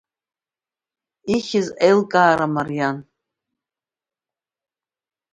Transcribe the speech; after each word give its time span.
Ихьыз 1.35 1.67
аилкаара 1.85 2.47
мариан. 2.53 2.97